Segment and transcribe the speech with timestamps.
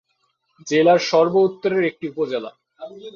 [0.67, 2.51] জেলার সর্ব উত্তরের একটি উপজেলা।